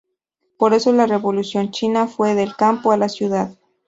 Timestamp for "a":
2.91-2.97